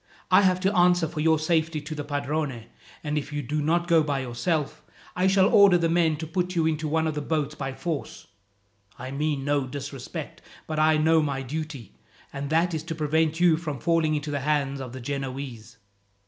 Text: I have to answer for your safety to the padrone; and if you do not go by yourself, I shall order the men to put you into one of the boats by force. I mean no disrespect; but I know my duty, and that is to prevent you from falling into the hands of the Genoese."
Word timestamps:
I 0.31 0.41
have 0.41 0.59
to 0.61 0.75
answer 0.75 1.07
for 1.07 1.19
your 1.19 1.37
safety 1.37 1.79
to 1.81 1.93
the 1.93 2.03
padrone; 2.03 2.63
and 3.03 3.19
if 3.19 3.31
you 3.31 3.43
do 3.43 3.61
not 3.61 3.87
go 3.87 4.01
by 4.01 4.17
yourself, 4.21 4.83
I 5.15 5.27
shall 5.27 5.47
order 5.47 5.77
the 5.77 5.89
men 5.89 6.17
to 6.17 6.25
put 6.25 6.55
you 6.55 6.65
into 6.65 6.87
one 6.87 7.05
of 7.05 7.13
the 7.13 7.21
boats 7.21 7.53
by 7.53 7.73
force. 7.75 8.25
I 8.97 9.11
mean 9.11 9.45
no 9.45 9.67
disrespect; 9.67 10.41
but 10.65 10.79
I 10.79 10.97
know 10.97 11.21
my 11.21 11.43
duty, 11.43 11.99
and 12.33 12.49
that 12.49 12.73
is 12.73 12.81
to 12.85 12.95
prevent 12.95 13.39
you 13.39 13.57
from 13.57 13.77
falling 13.79 14.15
into 14.15 14.31
the 14.31 14.39
hands 14.39 14.81
of 14.81 14.91
the 14.91 15.01
Genoese." 15.01 15.77